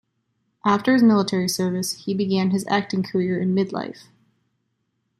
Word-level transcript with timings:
After 0.65 0.93
his 0.93 1.03
military 1.03 1.47
service, 1.47 2.05
he 2.05 2.15
began 2.15 2.49
his 2.49 2.65
acting 2.67 3.03
career 3.03 3.39
in 3.39 3.53
mid-life. 3.53 4.07